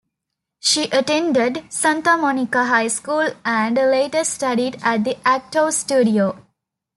[0.59, 6.43] She attended Santa Monica High School and later studied at the Actors Studio.